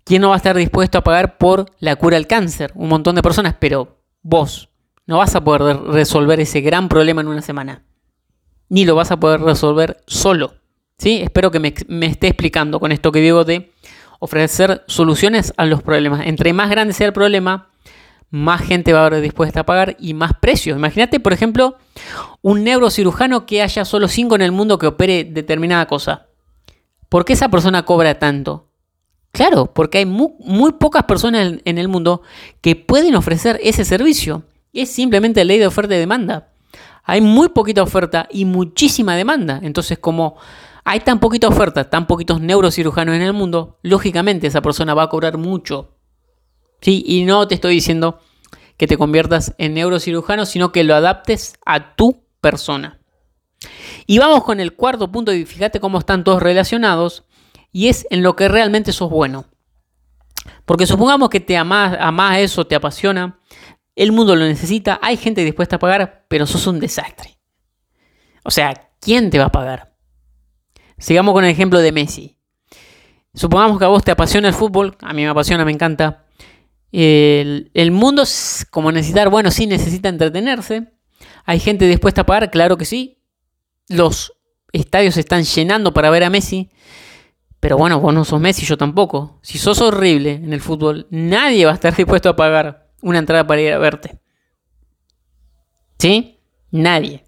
¿quién 0.04 0.23
no 0.23 0.28
va 0.28 0.35
a 0.35 0.38
estar 0.38 0.56
dispuesto 0.56 0.99
a 0.99 1.04
pagar 1.04 1.38
por 1.38 1.66
la 1.78 1.97
cura 1.97 2.16
del 2.16 2.26
cáncer? 2.26 2.73
Un 2.75 2.88
montón 2.88 3.14
de 3.14 3.23
personas, 3.23 3.54
pero 3.59 4.00
vos 4.23 4.68
no 5.06 5.18
vas 5.18 5.35
a 5.35 5.45
poder 5.45 5.76
resolver 5.83 6.40
ese 6.40 6.61
gran 6.61 6.88
problema 6.88 7.21
en 7.21 7.28
una 7.28 7.42
semana. 7.42 7.85
Ni 8.68 8.85
lo 8.85 8.97
vas 8.97 9.12
a 9.12 9.21
poder 9.21 9.40
resolver 9.40 10.02
solo. 10.06 10.54
¿Sí? 10.99 11.21
Espero 11.23 11.50
que 11.50 11.61
me, 11.61 11.75
me 11.88 12.06
esté 12.06 12.26
explicando 12.26 12.80
con 12.80 12.90
esto 12.90 13.12
que 13.12 13.21
digo 13.21 13.45
de 13.45 13.73
ofrecer 14.18 14.83
soluciones 14.87 15.52
a 15.56 15.66
los 15.66 15.83
problemas. 15.83 16.26
Entre 16.26 16.52
más 16.52 16.71
grande 16.71 16.95
sea 16.95 17.06
el 17.06 17.12
problema, 17.12 17.71
más 18.30 18.62
gente 18.62 18.92
va 18.92 19.02
a 19.02 19.06
haber 19.06 19.21
dispuesta 19.21 19.61
a 19.61 19.66
pagar 19.66 19.97
y 20.00 20.14
más 20.14 20.33
precios. 20.40 20.76
Imagínate, 20.76 21.21
por 21.21 21.33
ejemplo, 21.33 21.76
un 22.43 22.65
neurocirujano 22.65 23.47
que 23.47 23.62
haya 23.62 23.85
solo 23.85 24.09
5 24.09 24.35
en 24.37 24.43
el 24.43 24.53
mundo 24.53 24.79
que 24.79 24.87
opere 24.87 25.25
determinada 25.25 25.87
cosa. 25.87 26.26
¿Por 27.09 27.25
qué 27.25 27.35
esa 27.35 27.49
persona 27.49 27.85
cobra 27.85 28.19
tanto? 28.19 28.69
Claro, 29.33 29.73
porque 29.73 29.99
hay 29.99 30.07
muy, 30.07 30.73
pocas 30.79 31.05
personas 31.05 31.59
en, 31.65 31.79
el 31.79 31.88
mundo 31.88 32.23
que 32.61 32.76
pueden 32.76 33.15
ofrecer 33.15 33.61
ese 33.62 33.85
servicio. 33.85 34.45
Es 34.73 34.91
simplemente 34.91 35.45
ley 35.45 35.59
de 35.59 35.67
oferta 35.67 35.95
y 35.95 35.99
demanda. 35.99 36.53
Hay 37.05 37.21
muy 37.21 37.50
poquita 37.50 37.83
oferta 37.83 38.26
y 38.31 38.45
muchísima 38.45 39.15
demanda. 39.15 39.61
Entonces, 39.62 39.99
como 39.99 40.37
hay 40.85 41.00
tan 41.00 41.21
poquita 41.21 41.49
oferta, 41.49 41.91
tan 41.91 42.07
poquitos 42.07 42.41
neurocirujanos 42.41 43.15
en 43.15 43.23
el 43.23 43.33
mundo, 43.33 43.79
lógicamente 43.83 44.47
esa 44.47 44.62
persona 44.62 44.95
va 44.95 45.05
a 45.05 45.09
cobrar 45.09 45.37
mucho 45.37 45.97
¿sí? 46.81 47.05
Y 47.07 47.25
no 47.25 47.47
te 47.49 47.55
estoy 47.55 47.75
diciendo 47.75 48.21
que 48.76 48.87
te 48.87 48.97
conviertas 48.97 49.54
en 49.59 49.75
neurocirujano, 49.75 50.47
sino 50.47 50.73
que 50.73 50.85
lo 50.85 50.95
adaptes 50.95 51.54
a 51.64 51.95
tu 51.95 52.25
persona. 52.40 53.00
Y 54.06 54.18
vamos 54.18 54.45
con 54.45 54.61
el 54.61 54.75
cuarto 54.75 55.11
punto 55.11 55.33
y 55.33 55.45
fíjate 55.45 55.80
cómo 55.80 55.99
están 55.99 56.25
todos 56.25 56.42
relacionados 56.42 57.25
y 57.73 57.88
es 57.88 58.06
en 58.11 58.23
lo 58.23 58.37
que 58.37 58.49
realmente 58.49 58.92
sos 58.92 59.11
bueno. 59.11 59.47
Porque 60.64 60.87
supongamos 60.87 61.30
que 61.30 61.40
te 61.40 61.56
amas, 61.56 61.97
amás 61.99 62.38
eso, 62.38 62.66
te 62.66 62.75
apasiona, 62.75 63.38
el 63.95 64.12
mundo 64.12 64.37
lo 64.37 64.45
necesita, 64.45 64.99
hay 65.02 65.16
gente 65.16 65.45
dispuesta 65.45 65.76
a 65.76 65.78
pagar, 65.78 66.26
pero 66.28 66.47
sos 66.47 66.66
un 66.66 66.78
desastre. 66.78 67.38
O 68.45 68.50
sea, 68.50 68.90
¿quién 69.00 69.30
te 69.30 69.38
va 69.38 69.47
a 69.47 69.52
pagar? 69.52 69.95
Sigamos 70.99 71.33
con 71.33 71.45
el 71.45 71.50
ejemplo 71.50 71.80
de 71.80 71.92
Messi. 71.92 72.37
Supongamos 73.35 73.78
que 73.78 73.85
a 73.85 73.88
vos 73.88 74.04
te 74.04 74.11
apasiona 74.11 74.49
el 74.49 74.54
fútbol, 74.54 74.97
a 75.00 75.12
mí 75.12 75.23
me 75.23 75.28
apasiona, 75.28 75.64
me 75.64 75.73
encanta, 75.73 76.25
el, 76.99 77.91
mundo, 77.91 78.23
como 78.71 78.91
necesitar, 78.91 79.29
bueno, 79.29 79.50
sí 79.50 79.67
necesita 79.67 80.09
entretenerse. 80.09 80.93
Hay 81.45 81.61
gente 81.61 81.87
dispuesta 81.87 82.23
a 82.23 82.26
pagar, 82.26 82.50
claro 82.50 82.79
que 82.79 82.87
sí. 82.87 83.23
Los 83.88 84.33
estadios 84.73 85.15
se 85.15 85.21
están 85.21 85.45
llenando 85.45 85.93
para 85.93 86.09
ver 86.09 86.25
a 86.25 86.31
Messi. 86.31 86.71
Pero 87.61 87.76
bueno, 87.76 88.00
vos 88.00 88.15
no 88.15 88.25
sos 88.25 88.41
Messi, 88.41 88.65
yo 88.65 88.79
tampoco. 88.79 89.41
Si 89.43 89.59
sos 89.59 89.81
horrible 89.83 90.33
en 90.33 90.53
el 90.55 90.61
fútbol, 90.61 91.07
nadie 91.11 91.67
va 91.67 91.73
a 91.73 91.75
estar 91.75 91.95
dispuesto 91.97 92.31
a 92.31 92.37
pagar 92.37 92.88
una 93.03 93.19
entrada 93.19 93.47
para 93.47 93.61
ir 93.61 93.73
a 93.73 93.79
verte. 93.79 94.19
¿Sí? 95.99 96.41
Nadie. 96.71 97.25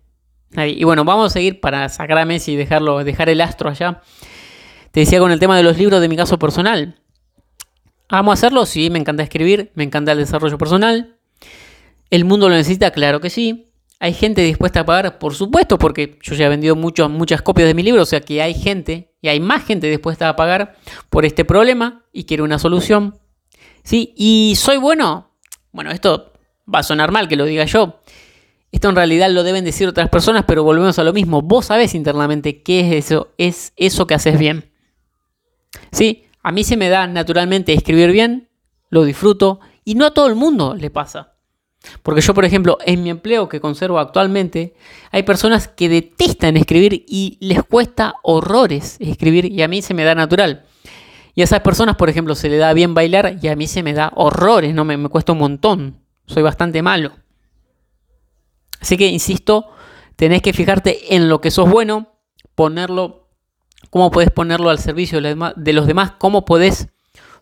Nadie. 0.50 0.76
Y 0.78 0.84
bueno, 0.84 1.04
vamos 1.04 1.26
a 1.26 1.30
seguir 1.30 1.60
para 1.60 1.88
sacar 1.90 2.16
a 2.16 2.24
Messi 2.24 2.52
y 2.52 2.56
dejarlo, 2.56 3.04
dejar 3.04 3.28
el 3.28 3.42
astro 3.42 3.68
allá. 3.68 4.00
Te 4.92 5.00
decía 5.00 5.18
con 5.18 5.30
el 5.30 5.38
tema 5.38 5.58
de 5.58 5.62
los 5.62 5.76
libros 5.76 6.00
de 6.00 6.08
mi 6.08 6.16
caso 6.16 6.38
personal. 6.38 7.02
¿Amo 8.08 8.32
hacerlo? 8.32 8.64
Sí, 8.64 8.90
me 8.90 8.98
encanta 8.98 9.22
escribir, 9.22 9.70
me 9.74 9.84
encanta 9.84 10.12
el 10.12 10.18
desarrollo 10.18 10.56
personal. 10.56 11.16
¿El 12.10 12.24
mundo 12.24 12.48
lo 12.48 12.54
necesita? 12.54 12.90
Claro 12.90 13.20
que 13.20 13.28
sí. 13.28 13.66
¿Hay 14.00 14.14
gente 14.14 14.42
dispuesta 14.42 14.80
a 14.80 14.86
pagar? 14.86 15.18
Por 15.18 15.34
supuesto, 15.34 15.78
porque 15.78 16.18
yo 16.22 16.34
ya 16.34 16.46
he 16.46 16.48
vendido 16.48 16.76
muchas 16.76 17.42
copias 17.42 17.68
de 17.68 17.74
mi 17.74 17.82
libro, 17.82 18.02
o 18.02 18.06
sea 18.06 18.20
que 18.20 18.40
hay 18.40 18.54
gente 18.54 19.12
y 19.20 19.28
hay 19.28 19.40
más 19.40 19.64
gente 19.64 19.90
dispuesta 19.90 20.28
a 20.28 20.36
pagar 20.36 20.76
por 21.10 21.26
este 21.26 21.44
problema 21.44 22.04
y 22.12 22.24
quiere 22.24 22.42
una 22.42 22.58
solución. 22.58 23.18
¿Sí? 23.82 24.14
¿Y 24.16 24.54
soy 24.56 24.76
bueno? 24.76 25.32
Bueno, 25.72 25.90
esto 25.90 26.32
va 26.72 26.78
a 26.78 26.82
sonar 26.84 27.10
mal 27.10 27.28
que 27.28 27.36
lo 27.36 27.44
diga 27.44 27.64
yo. 27.64 28.00
Esto 28.70 28.88
en 28.88 28.96
realidad 28.96 29.30
lo 29.30 29.42
deben 29.42 29.64
decir 29.64 29.88
otras 29.88 30.08
personas, 30.08 30.44
pero 30.46 30.62
volvemos 30.62 30.98
a 30.98 31.04
lo 31.04 31.12
mismo. 31.12 31.42
Vos 31.42 31.66
sabés 31.66 31.94
internamente 31.94 32.62
qué 32.62 32.80
es 32.80 33.06
eso, 33.06 33.32
es 33.36 33.72
eso 33.76 34.06
que 34.06 34.14
haces 34.14 34.38
bien. 34.38 34.70
¿Sí? 35.90 36.27
A 36.48 36.50
mí 36.50 36.64
se 36.64 36.78
me 36.78 36.88
da 36.88 37.06
naturalmente 37.06 37.74
escribir 37.74 38.10
bien, 38.10 38.48
lo 38.88 39.04
disfruto 39.04 39.60
y 39.84 39.96
no 39.96 40.06
a 40.06 40.14
todo 40.14 40.28
el 40.28 40.34
mundo 40.34 40.74
le 40.74 40.88
pasa. 40.88 41.34
Porque 42.02 42.22
yo, 42.22 42.32
por 42.32 42.46
ejemplo, 42.46 42.78
en 42.86 43.02
mi 43.02 43.10
empleo 43.10 43.50
que 43.50 43.60
conservo 43.60 43.98
actualmente, 43.98 44.74
hay 45.10 45.24
personas 45.24 45.68
que 45.68 45.90
detestan 45.90 46.56
escribir 46.56 47.04
y 47.06 47.36
les 47.42 47.62
cuesta 47.64 48.14
horrores 48.22 48.96
escribir 48.98 49.44
y 49.52 49.60
a 49.60 49.68
mí 49.68 49.82
se 49.82 49.92
me 49.92 50.04
da 50.04 50.14
natural. 50.14 50.64
Y 51.34 51.42
a 51.42 51.44
esas 51.44 51.60
personas, 51.60 51.96
por 51.96 52.08
ejemplo, 52.08 52.34
se 52.34 52.48
le 52.48 52.56
da 52.56 52.72
bien 52.72 52.94
bailar 52.94 53.36
y 53.42 53.48
a 53.48 53.54
mí 53.54 53.66
se 53.66 53.82
me 53.82 53.92
da 53.92 54.10
horrores, 54.14 54.74
no 54.74 54.86
me, 54.86 54.96
me 54.96 55.10
cuesta 55.10 55.32
un 55.32 55.40
montón. 55.40 56.00
Soy 56.24 56.42
bastante 56.42 56.80
malo. 56.80 57.12
Así 58.80 58.96
que, 58.96 59.08
insisto, 59.08 59.66
tenés 60.16 60.40
que 60.40 60.54
fijarte 60.54 61.14
en 61.14 61.28
lo 61.28 61.42
que 61.42 61.50
sos 61.50 61.68
bueno, 61.68 62.14
ponerlo 62.54 63.17
cómo 63.90 64.10
podés 64.10 64.30
ponerlo 64.30 64.70
al 64.70 64.78
servicio 64.78 65.20
de 65.20 65.72
los 65.72 65.86
demás, 65.86 66.12
cómo 66.18 66.44
podés 66.44 66.88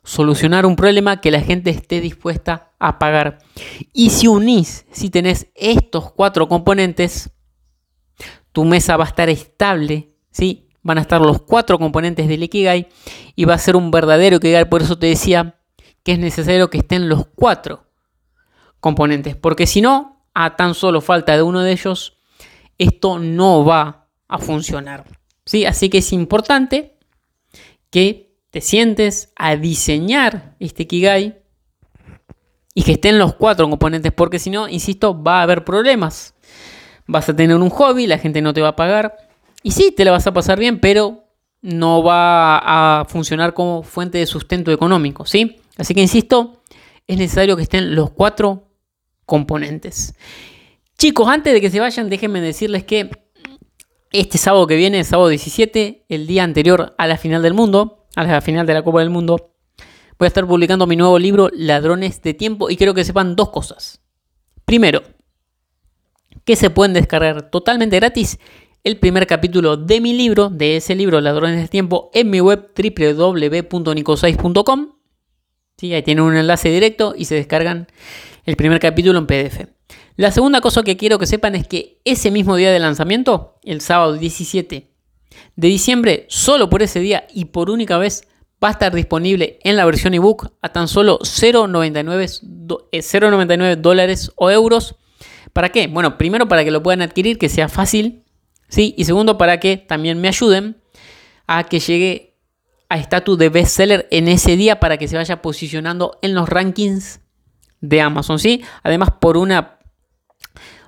solucionar 0.04 0.66
un 0.66 0.76
problema 0.76 1.20
que 1.20 1.32
la 1.32 1.40
gente 1.40 1.70
esté 1.70 2.00
dispuesta 2.00 2.72
a 2.78 2.98
pagar. 2.98 3.38
Y 3.92 4.10
si 4.10 4.28
unís, 4.28 4.86
si 4.92 5.10
tenés 5.10 5.48
estos 5.54 6.12
cuatro 6.12 6.48
componentes, 6.48 7.30
tu 8.52 8.64
mesa 8.64 8.96
va 8.96 9.04
a 9.04 9.08
estar 9.08 9.28
estable, 9.28 10.14
¿sí? 10.30 10.68
Van 10.82 10.98
a 10.98 11.00
estar 11.00 11.20
los 11.20 11.42
cuatro 11.42 11.78
componentes 11.78 12.28
del 12.28 12.44
Ikigai 12.44 12.88
y 13.34 13.44
va 13.44 13.54
a 13.54 13.58
ser 13.58 13.74
un 13.74 13.90
verdadero 13.90 14.36
Ikigai. 14.36 14.70
Por 14.70 14.82
eso 14.82 14.96
te 14.96 15.08
decía 15.08 15.60
que 16.04 16.12
es 16.12 16.18
necesario 16.20 16.70
que 16.70 16.78
estén 16.78 17.08
los 17.08 17.26
cuatro 17.34 17.90
componentes, 18.78 19.34
porque 19.34 19.66
si 19.66 19.80
no, 19.80 20.24
a 20.32 20.54
tan 20.54 20.74
solo 20.74 21.00
falta 21.00 21.34
de 21.34 21.42
uno 21.42 21.62
de 21.62 21.72
ellos, 21.72 22.18
esto 22.78 23.18
no 23.18 23.64
va 23.64 24.06
a 24.28 24.38
funcionar. 24.38 25.04
¿Sí? 25.46 25.64
Así 25.64 25.88
que 25.88 25.98
es 25.98 26.12
importante 26.12 26.98
que 27.90 28.36
te 28.50 28.60
sientes 28.60 29.32
a 29.36 29.56
diseñar 29.56 30.56
este 30.60 30.86
Kigai 30.86 31.38
y 32.74 32.82
que 32.82 32.92
estén 32.92 33.18
los 33.18 33.34
cuatro 33.34 33.68
componentes, 33.70 34.12
porque 34.12 34.38
si 34.38 34.50
no, 34.50 34.68
insisto, 34.68 35.22
va 35.22 35.38
a 35.40 35.42
haber 35.42 35.64
problemas. 35.64 36.34
Vas 37.06 37.28
a 37.28 37.34
tener 37.34 37.56
un 37.56 37.70
hobby, 37.70 38.06
la 38.06 38.18
gente 38.18 38.42
no 38.42 38.52
te 38.52 38.60
va 38.60 38.68
a 38.68 38.76
pagar. 38.76 39.16
Y 39.62 39.70
sí, 39.70 39.92
te 39.96 40.04
la 40.04 40.10
vas 40.10 40.26
a 40.26 40.34
pasar 40.34 40.58
bien, 40.58 40.80
pero 40.80 41.24
no 41.62 42.02
va 42.02 43.00
a 43.00 43.04
funcionar 43.06 43.54
como 43.54 43.82
fuente 43.82 44.18
de 44.18 44.26
sustento 44.26 44.70
económico, 44.72 45.24
¿sí? 45.24 45.60
Así 45.78 45.94
que 45.94 46.02
insisto, 46.02 46.62
es 47.06 47.16
necesario 47.18 47.56
que 47.56 47.62
estén 47.62 47.94
los 47.94 48.10
cuatro 48.10 48.68
componentes. 49.24 50.14
Chicos, 50.98 51.28
antes 51.28 51.52
de 51.52 51.60
que 51.60 51.70
se 51.70 51.80
vayan, 51.80 52.08
déjenme 52.08 52.40
decirles 52.40 52.84
que 52.84 53.10
este 54.20 54.38
sábado 54.38 54.66
que 54.66 54.76
viene, 54.76 55.04
sábado 55.04 55.28
17, 55.28 56.06
el 56.08 56.26
día 56.26 56.42
anterior 56.42 56.94
a 56.96 57.06
la 57.06 57.18
final 57.18 57.42
del 57.42 57.52
mundo, 57.54 58.06
a 58.16 58.24
la 58.24 58.40
final 58.40 58.66
de 58.66 58.74
la 58.74 58.82
Copa 58.82 58.98
del 59.00 59.10
Mundo, 59.10 59.54
voy 60.18 60.26
a 60.26 60.28
estar 60.28 60.46
publicando 60.46 60.86
mi 60.86 60.96
nuevo 60.96 61.18
libro, 61.18 61.50
Ladrones 61.52 62.22
de 62.22 62.32
Tiempo, 62.34 62.70
y 62.70 62.76
quiero 62.76 62.94
que 62.94 63.04
sepan 63.04 63.36
dos 63.36 63.50
cosas. 63.50 64.00
Primero, 64.64 65.02
que 66.44 66.56
se 66.56 66.70
pueden 66.70 66.94
descargar 66.94 67.50
totalmente 67.50 67.96
gratis 67.96 68.38
el 68.84 68.98
primer 68.98 69.26
capítulo 69.26 69.76
de 69.76 70.00
mi 70.00 70.14
libro, 70.14 70.48
de 70.48 70.76
ese 70.76 70.94
libro, 70.94 71.20
Ladrones 71.20 71.60
de 71.60 71.68
Tiempo, 71.68 72.10
en 72.14 72.30
mi 72.30 72.40
web 72.40 72.70
www.nicosais.com. 72.74 74.92
Sí, 75.76 75.92
ahí 75.92 76.02
tienen 76.02 76.24
un 76.24 76.36
enlace 76.36 76.70
directo 76.70 77.12
y 77.16 77.26
se 77.26 77.34
descargan 77.34 77.88
el 78.44 78.56
primer 78.56 78.80
capítulo 78.80 79.18
en 79.18 79.26
PDF. 79.26 79.75
La 80.16 80.30
segunda 80.30 80.62
cosa 80.62 80.82
que 80.82 80.96
quiero 80.96 81.18
que 81.18 81.26
sepan 81.26 81.54
es 81.54 81.68
que 81.68 82.00
ese 82.04 82.30
mismo 82.30 82.56
día 82.56 82.72
de 82.72 82.78
lanzamiento, 82.78 83.58
el 83.62 83.82
sábado 83.82 84.14
17 84.14 84.90
de 85.56 85.68
diciembre, 85.68 86.24
solo 86.28 86.70
por 86.70 86.82
ese 86.82 87.00
día 87.00 87.26
y 87.34 87.44
por 87.46 87.68
única 87.68 87.98
vez, 87.98 88.26
va 88.62 88.68
a 88.68 88.70
estar 88.70 88.94
disponible 88.94 89.58
en 89.62 89.76
la 89.76 89.84
versión 89.84 90.14
ebook 90.14 90.52
a 90.62 90.70
tan 90.70 90.88
solo 90.88 91.18
0,99 91.18 93.72
eh, 93.72 93.76
dólares 93.76 94.32
o 94.36 94.50
euros. 94.50 94.96
¿Para 95.52 95.68
qué? 95.68 95.86
Bueno, 95.86 96.16
primero 96.16 96.48
para 96.48 96.64
que 96.64 96.70
lo 96.70 96.82
puedan 96.82 97.02
adquirir, 97.02 97.36
que 97.36 97.50
sea 97.50 97.68
fácil, 97.68 98.22
¿sí? 98.68 98.94
Y 98.96 99.04
segundo 99.04 99.36
para 99.36 99.60
que 99.60 99.76
también 99.76 100.18
me 100.18 100.28
ayuden 100.28 100.78
a 101.46 101.64
que 101.64 101.78
llegue 101.78 102.38
a 102.88 102.96
estatus 102.96 103.36
de 103.36 103.50
bestseller 103.50 104.08
en 104.10 104.28
ese 104.28 104.56
día 104.56 104.80
para 104.80 104.96
que 104.96 105.08
se 105.08 105.16
vaya 105.16 105.42
posicionando 105.42 106.18
en 106.22 106.34
los 106.34 106.48
rankings 106.48 107.20
de 107.82 108.00
Amazon, 108.00 108.38
¿sí? 108.38 108.64
Además, 108.82 109.10
por 109.20 109.36
una 109.36 109.75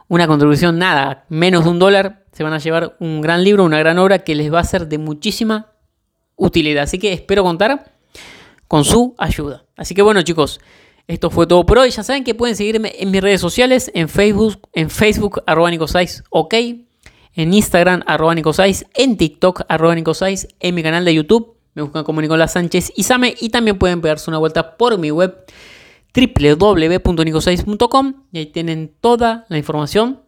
una 0.08 0.26
contribución 0.26 0.78
nada, 0.78 1.24
menos 1.28 1.64
de 1.64 1.70
un 1.70 1.78
dólar, 1.78 2.24
se 2.32 2.42
van 2.42 2.52
a 2.52 2.58
llevar 2.58 2.96
un 2.98 3.20
gran 3.20 3.44
libro, 3.44 3.64
una 3.64 3.78
gran 3.78 3.98
obra 3.98 4.20
que 4.20 4.34
les 4.34 4.52
va 4.52 4.60
a 4.60 4.64
ser 4.64 4.88
de 4.88 4.98
muchísima 4.98 5.72
utilidad. 6.36 6.84
Así 6.84 6.98
que 6.98 7.12
espero 7.12 7.42
contar 7.42 7.92
con 8.66 8.84
su 8.84 9.14
ayuda. 9.18 9.64
Así 9.76 9.94
que 9.94 10.02
bueno 10.02 10.22
chicos, 10.22 10.60
esto 11.06 11.30
fue 11.30 11.46
todo 11.46 11.64
por 11.66 11.78
hoy. 11.78 11.90
Ya 11.90 12.02
saben 12.02 12.24
que 12.24 12.34
pueden 12.34 12.56
seguirme 12.56 12.92
en 12.98 13.10
mis 13.10 13.22
redes 13.22 13.40
sociales, 13.40 13.90
en 13.94 14.08
Facebook, 14.08 14.68
en 14.72 14.90
Facebook, 14.90 15.42
arroba 15.46 15.70
ok, 16.30 16.54
en 17.34 17.54
Instagram, 17.54 18.02
arroba 18.06 18.34
en 18.34 19.16
TikTok, 19.16 19.62
arroba 19.68 19.94
en 19.96 20.74
mi 20.74 20.82
canal 20.82 21.04
de 21.04 21.14
YouTube, 21.14 21.56
me 21.74 21.82
buscan 21.82 22.02
como 22.02 22.20
Nicolás 22.20 22.52
Sánchez 22.54 22.92
Isame 22.96 23.36
y 23.40 23.50
también 23.50 23.78
pueden 23.78 24.00
pegarse 24.00 24.28
una 24.28 24.38
vuelta 24.38 24.76
por 24.76 24.98
mi 24.98 25.10
web 25.12 25.44
www.nico6.com 26.14 28.14
y 28.32 28.38
ahí 28.38 28.46
tienen 28.46 28.94
toda 29.00 29.46
la 29.48 29.58
información 29.58 30.20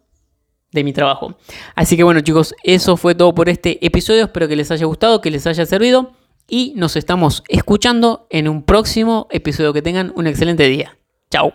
de 0.71 0.83
mi 0.83 0.93
trabajo. 0.93 1.35
Así 1.75 1.97
que 1.97 2.03
bueno 2.03 2.21
chicos, 2.21 2.53
eso 2.63 2.97
fue 2.97 3.15
todo 3.15 3.33
por 3.33 3.49
este 3.49 3.85
episodio. 3.85 4.25
Espero 4.25 4.47
que 4.47 4.55
les 4.55 4.71
haya 4.71 4.85
gustado, 4.85 5.21
que 5.21 5.31
les 5.31 5.47
haya 5.47 5.65
servido 5.65 6.13
y 6.47 6.73
nos 6.75 6.95
estamos 6.95 7.43
escuchando 7.47 8.27
en 8.29 8.47
un 8.47 8.63
próximo 8.63 9.27
episodio. 9.31 9.73
Que 9.73 9.81
tengan 9.81 10.11
un 10.15 10.27
excelente 10.27 10.67
día. 10.67 10.97
Chao. 11.29 11.53